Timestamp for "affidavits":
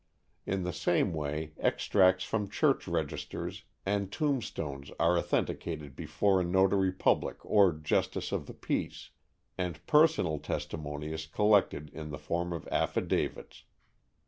12.69-13.65